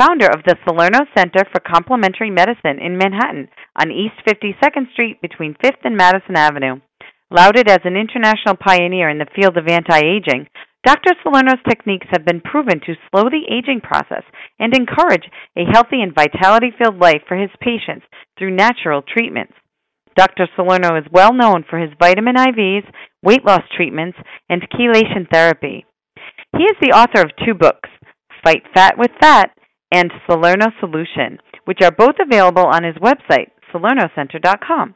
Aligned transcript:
founder 0.00 0.32
of 0.32 0.40
the 0.48 0.56
Salerno 0.64 1.04
Center 1.14 1.44
for 1.52 1.60
Complementary 1.60 2.30
Medicine 2.30 2.80
in 2.80 2.96
Manhattan 2.96 3.48
on 3.76 3.92
East 3.92 4.16
52nd 4.24 4.90
Street 4.92 5.20
between 5.20 5.54
5th 5.62 5.84
and 5.84 5.94
Madison 5.94 6.36
Avenue. 6.36 6.80
Lauded 7.30 7.68
as 7.68 7.84
an 7.84 8.00
international 8.00 8.56
pioneer 8.56 9.10
in 9.10 9.18
the 9.18 9.28
field 9.36 9.58
of 9.58 9.68
anti 9.68 10.00
aging, 10.00 10.48
Dr. 10.86 11.12
Salerno's 11.22 11.60
techniques 11.68 12.06
have 12.10 12.24
been 12.24 12.40
proven 12.40 12.80
to 12.80 12.96
slow 13.10 13.28
the 13.28 13.44
aging 13.52 13.82
process 13.82 14.24
and 14.58 14.72
encourage 14.72 15.28
a 15.54 15.68
healthy 15.70 16.00
and 16.00 16.14
vitality 16.14 16.72
filled 16.80 16.98
life 16.98 17.20
for 17.28 17.36
his 17.36 17.50
patients 17.60 18.06
through 18.38 18.56
natural 18.56 19.02
treatments. 19.02 19.52
Dr. 20.16 20.48
Salerno 20.56 20.96
is 20.96 21.04
well 21.12 21.34
known 21.34 21.62
for 21.68 21.78
his 21.78 21.90
vitamin 22.00 22.36
IVs, 22.36 22.88
weight 23.22 23.44
loss 23.44 23.62
treatments, 23.76 24.16
and 24.48 24.62
chelation 24.72 25.28
therapy. 25.30 25.84
He 26.56 26.64
is 26.64 26.76
the 26.80 26.96
author 26.96 27.20
of 27.20 27.36
two 27.44 27.52
books, 27.52 27.90
Fight 28.42 28.62
Fat 28.74 28.96
with 28.96 29.10
Fat 29.20 29.50
and 29.92 30.10
Salerno 30.26 30.66
Solution, 30.80 31.38
which 31.64 31.78
are 31.82 31.90
both 31.90 32.16
available 32.20 32.66
on 32.66 32.84
his 32.84 32.94
website, 32.96 33.50
salernocenter.com. 33.72 34.94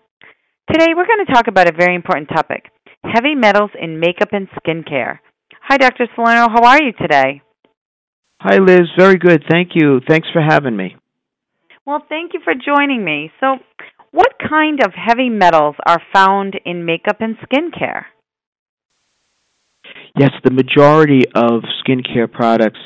Today 0.70 0.92
we're 0.96 1.06
going 1.06 1.24
to 1.26 1.32
talk 1.32 1.46
about 1.48 1.68
a 1.68 1.76
very 1.76 1.94
important 1.94 2.28
topic 2.28 2.64
heavy 3.04 3.34
metals 3.34 3.70
in 3.80 4.00
makeup 4.00 4.30
and 4.32 4.48
skincare. 4.58 5.18
Hi, 5.62 5.76
Dr. 5.76 6.06
Salerno. 6.14 6.48
How 6.50 6.64
are 6.64 6.82
you 6.82 6.92
today? 6.92 7.42
Hi, 8.40 8.58
Liz. 8.58 8.88
Very 8.98 9.16
good. 9.16 9.44
Thank 9.50 9.70
you. 9.74 10.00
Thanks 10.08 10.28
for 10.32 10.42
having 10.42 10.76
me. 10.76 10.96
Well, 11.86 12.02
thank 12.08 12.32
you 12.32 12.40
for 12.42 12.54
joining 12.54 13.04
me. 13.04 13.30
So, 13.40 13.56
what 14.10 14.32
kind 14.48 14.80
of 14.82 14.92
heavy 14.94 15.28
metals 15.28 15.76
are 15.86 16.00
found 16.12 16.54
in 16.64 16.84
makeup 16.84 17.18
and 17.20 17.36
skincare? 17.38 18.04
Yes, 20.18 20.30
the 20.44 20.50
majority 20.50 21.22
of 21.34 21.62
skincare 21.82 22.30
products 22.30 22.80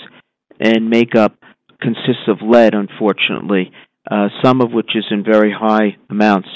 and 0.59 0.89
makeup 0.89 1.37
consists 1.81 2.29
of 2.29 2.39
lead, 2.43 2.75
unfortunately, 2.75 3.73
uh, 4.11 4.29
some 4.43 4.61
of 4.61 4.73
which 4.73 4.91
is 4.95 5.05
in 5.11 5.23
very 5.25 5.53
high 5.53 5.97
amounts. 6.11 6.49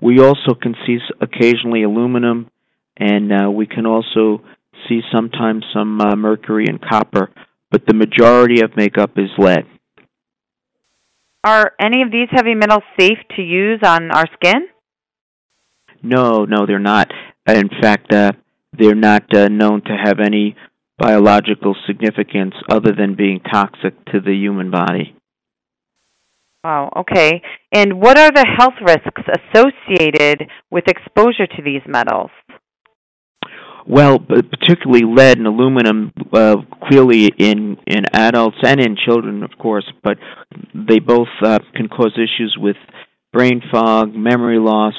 We 0.00 0.20
also 0.20 0.54
can 0.60 0.74
see 0.86 0.98
occasionally 1.20 1.82
aluminum, 1.82 2.50
and 2.96 3.32
uh, 3.32 3.50
we 3.50 3.66
can 3.66 3.86
also 3.86 4.42
see 4.88 5.00
sometimes 5.12 5.64
some 5.74 6.00
uh, 6.00 6.16
mercury 6.16 6.66
and 6.68 6.80
copper, 6.80 7.30
but 7.70 7.86
the 7.86 7.94
majority 7.94 8.62
of 8.62 8.76
makeup 8.76 9.12
is 9.16 9.30
lead. 9.38 9.64
Are 11.44 11.72
any 11.80 12.02
of 12.02 12.10
these 12.10 12.28
heavy 12.30 12.54
metals 12.54 12.82
safe 12.98 13.18
to 13.36 13.42
use 13.42 13.80
on 13.84 14.10
our 14.10 14.26
skin? 14.34 14.68
No, 16.02 16.44
no, 16.44 16.66
they're 16.66 16.78
not. 16.78 17.10
In 17.46 17.68
fact, 17.80 18.12
uh, 18.12 18.32
they're 18.78 18.94
not 18.94 19.24
uh, 19.34 19.48
known 19.48 19.82
to 19.82 19.96
have 20.04 20.20
any 20.20 20.56
biological 21.00 21.74
significance 21.86 22.54
other 22.70 22.92
than 22.92 23.14
being 23.16 23.40
toxic 23.40 23.94
to 24.06 24.20
the 24.20 24.34
human 24.34 24.70
body. 24.70 25.16
Wow, 26.62 26.92
okay. 26.94 27.42
And 27.72 28.00
what 28.00 28.18
are 28.18 28.30
the 28.30 28.46
health 28.58 28.74
risks 28.82 29.22
associated 29.26 30.48
with 30.70 30.84
exposure 30.88 31.46
to 31.46 31.62
these 31.64 31.80
metals? 31.86 32.30
Well, 33.86 34.18
particularly 34.18 35.04
lead 35.04 35.38
and 35.38 35.46
aluminum, 35.46 36.12
uh, 36.32 36.56
clearly 36.86 37.30
in 37.38 37.78
in 37.86 38.04
adults 38.12 38.58
and 38.62 38.78
in 38.78 38.96
children, 38.96 39.42
of 39.42 39.52
course, 39.58 39.90
but 40.04 40.18
they 40.74 40.98
both 40.98 41.28
uh, 41.42 41.58
can 41.74 41.88
cause 41.88 42.12
issues 42.16 42.56
with 42.58 42.76
brain 43.32 43.62
fog, 43.72 44.14
memory 44.14 44.58
loss, 44.58 44.94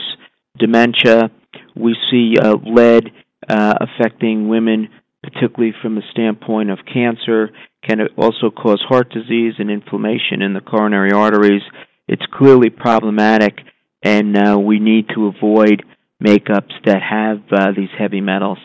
dementia. 0.58 1.30
We 1.76 1.96
see 2.10 2.34
uh, 2.42 2.56
lead 2.66 3.12
uh, 3.48 3.76
affecting 3.82 4.50
women, 4.50 4.90
particularly 5.24 5.74
from 5.82 5.96
the 5.96 6.02
standpoint 6.12 6.72
of 6.72 6.80
cancer. 6.92 7.50
Can 7.88 8.00
it 8.00 8.12
also 8.18 8.50
cause 8.50 8.84
heart 8.88 9.12
disease 9.12 9.54
and 9.60 9.70
inflammation 9.70 10.42
in 10.42 10.54
the 10.54 10.62
coronary 10.62 11.12
arteries. 11.12 11.62
It's 12.08 12.26
clearly 12.34 12.70
problematic, 12.70 13.60
and 14.04 14.36
uh, 14.38 14.60
we 14.60 14.80
need 14.80 15.08
to 15.16 15.28
avoid 15.28 15.84
makeups 16.24 16.74
that 16.86 17.02
have 17.02 17.42
uh, 17.52 17.72
these 17.76 17.90
heavy 17.98 18.22
metals. 18.22 18.58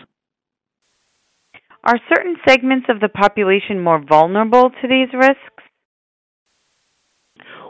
Are 1.85 2.01
certain 2.09 2.37
segments 2.49 2.87
of 2.89 3.01
the 3.01 3.09
population 3.09 3.81
more 3.81 4.03
vulnerable 4.03 4.71
to 4.71 4.89
these 4.89 5.09
risks? 5.15 5.41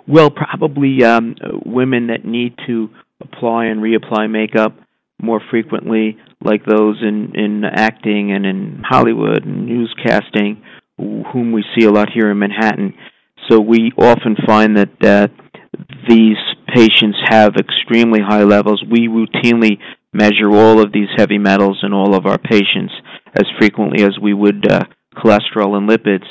Well, 0.09 0.31
probably 0.31 1.05
um, 1.05 1.35
women 1.65 2.07
that 2.07 2.25
need 2.25 2.55
to 2.67 2.89
apply 3.21 3.67
and 3.67 3.81
reapply 3.81 4.31
makeup 4.31 4.79
more 5.21 5.41
frequently, 5.51 6.19
like 6.43 6.65
those 6.65 7.03
in, 7.03 7.33
in 7.35 7.65
acting 7.65 8.33
and 8.33 8.45
in 8.45 8.83
Hollywood 8.87 9.45
and 9.45 9.69
newscasting, 9.69 10.63
whom 10.99 11.53
we 11.53 11.65
see 11.77 11.87
a 11.87 11.91
lot 11.91 12.11
here 12.13 12.31
in 12.31 12.39
Manhattan. 12.39 12.95
So 13.49 13.61
we 13.61 13.93
often 13.97 14.37
find 14.47 14.77
that 14.77 15.05
uh, 15.05 15.29
these 16.09 16.37
patients 16.75 17.19
have 17.29 17.55
extremely 17.57 18.21
high 18.21 18.45
levels. 18.45 18.83
We 18.89 19.09
routinely 19.09 19.79
measure 20.13 20.51
all 20.51 20.81
of 20.81 20.93
these 20.93 21.09
heavy 21.17 21.39
metals 21.39 21.81
in 21.83 21.93
all 21.93 22.15
of 22.15 22.27
our 22.27 22.39
patients 22.39 22.93
as 23.35 23.45
frequently 23.59 24.05
as 24.05 24.19
we 24.21 24.33
would 24.33 24.71
uh, 24.71 24.85
cholesterol 25.15 25.77
and 25.77 25.89
lipids. 25.89 26.27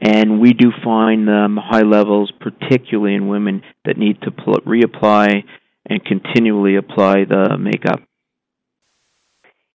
And 0.00 0.40
we 0.40 0.52
do 0.52 0.70
find 0.84 1.28
um, 1.30 1.58
high 1.60 1.82
levels, 1.82 2.30
particularly 2.40 3.14
in 3.14 3.28
women 3.28 3.62
that 3.84 3.96
need 3.96 4.20
to 4.22 4.30
pl- 4.30 4.60
reapply 4.66 5.44
and 5.86 6.04
continually 6.04 6.76
apply 6.76 7.24
the 7.24 7.56
makeup. 7.58 8.00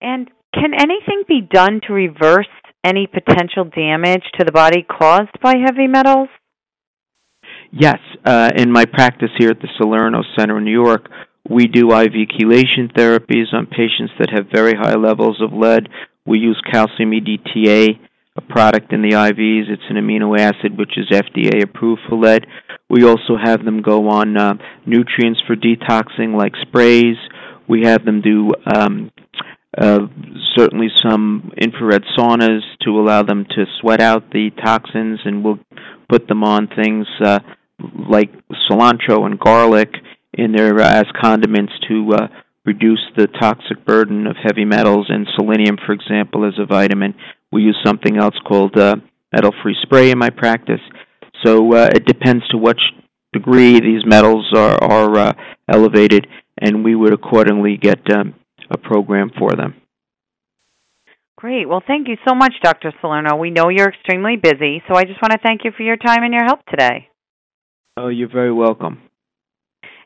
And 0.02 0.30
can 0.54 0.74
anything 0.74 1.24
be 1.28 1.42
done 1.42 1.82
to 1.88 1.94
reverse 1.94 2.48
any 2.84 3.08
potential 3.08 3.66
damage 3.66 4.24
to 4.38 4.46
the 4.46 4.52
body 4.52 4.84
caused 4.84 5.40
by 5.42 5.56
heavy 5.64 5.88
metals? 5.88 6.30
Yes. 7.72 8.00
Uh, 8.24 8.52
in 8.56 8.72
my 8.72 8.86
practice 8.86 9.30
here 9.38 9.50
at 9.50 9.60
the 9.60 9.68
Salerno 9.78 10.22
Center 10.38 10.58
in 10.58 10.66
New 10.66 10.72
York, 10.72 11.10
we 11.50 11.68
do 11.68 11.92
IV 11.92 12.12
chelation 12.40 12.92
therapies 12.94 13.54
on 13.54 13.68
patients 13.68 14.14
that 14.20 14.30
have 14.32 14.48
very 14.54 14.74
high 14.74 14.96
levels 14.96 15.42
of 15.42 15.54
lead. 15.54 15.90
We 16.26 16.40
use 16.40 16.62
calcium 16.72 17.12
EDTA, 17.12 18.00
a 18.36 18.42
product 18.42 18.92
in 18.94 19.02
the 19.02 19.16
IVs. 19.16 19.70
It's 19.70 19.84
an 19.90 19.96
amino 19.96 20.38
acid 20.38 20.78
which 20.78 20.98
is 20.98 21.10
FDA 21.10 21.64
approved 21.64 22.02
for 22.10 22.18
lead. 22.18 22.46
We 22.90 23.04
also 23.04 23.38
have 23.42 23.66
them 23.66 23.82
go 23.82 24.10
on 24.10 24.38
uh, 24.38 24.54
nutrients 24.86 25.42
for 25.46 25.56
detoxing 25.56 26.38
like 26.38 26.54
sprays. 26.62 27.18
We 27.68 27.84
have 27.84 28.06
them 28.06 28.22
do 28.22 28.52
um, 28.74 29.12
certainly 30.56 30.88
some 31.04 31.52
infrared 31.58 32.04
saunas 32.18 32.62
to 32.82 33.00
allow 33.00 33.24
them 33.24 33.46
to 33.46 33.66
sweat 33.80 34.02
out 34.02 34.32
the 34.32 34.50
toxins, 34.64 35.20
and 35.26 35.44
we'll 35.44 35.60
put 36.10 36.28
them 36.28 36.44
on 36.44 36.68
things 36.68 37.06
uh, 37.24 37.40
like 38.10 38.32
cilantro 38.70 39.26
and 39.26 39.40
garlic 39.40 39.90
in 40.34 40.52
there 40.52 40.80
uh, 40.80 40.90
as 40.90 41.06
condiments 41.22 41.74
to 41.88 42.12
uh, 42.14 42.28
reduce 42.66 43.02
the 43.16 43.28
toxic 43.40 43.86
burden 43.86 44.28
of 44.28 44.36
heavy 44.42 44.66
metals 44.66 45.08
and 45.10 45.28
selenium, 45.36 45.78
for 45.86 45.94
example, 45.94 46.46
as 46.46 46.54
a 46.60 46.66
vitamin. 46.66 47.14
We 47.52 47.64
use 47.64 47.78
something 47.86 48.18
else 48.18 48.36
called 48.46 48.78
uh, 48.78 48.96
metal-free 49.34 49.78
spray 49.84 50.12
in 50.12 50.18
my 50.18 50.30
practice. 50.30 50.82
So 51.46 51.74
uh, 51.74 51.90
it 51.94 52.06
depends 52.06 52.48
to 52.50 52.58
what 52.58 52.78
degree 53.32 53.80
these 53.80 54.02
metals 54.06 54.52
are, 54.56 54.84
are 54.84 55.18
uh, 55.18 55.34
elevated, 55.72 56.28
and 56.60 56.84
we 56.84 56.96
would 56.96 57.14
accordingly 57.14 57.78
get 57.78 58.00
um, 58.12 58.36
a 58.70 58.78
program 58.78 59.32
for 59.38 59.56
them. 59.56 59.76
Great. 61.38 61.70
Well, 61.70 61.84
thank 61.86 62.08
you 62.08 62.16
so 62.28 62.34
much, 62.34 62.56
Dr. 62.64 62.92
Salerno. 63.00 63.36
We 63.36 63.52
know 63.52 63.70
you're 63.70 63.90
extremely 63.90 64.38
busy, 64.38 64.82
so 64.88 64.96
I 64.96 65.04
just 65.04 65.22
want 65.22 65.34
to 65.34 65.40
thank 65.44 65.64
you 65.64 65.72
for 65.76 65.84
your 65.84 65.98
time 65.98 66.24
and 66.24 66.34
your 66.34 66.46
help 66.46 66.66
today. 66.66 67.10
Oh, 67.96 68.08
you're 68.08 68.32
very 68.32 68.52
welcome. 68.52 69.02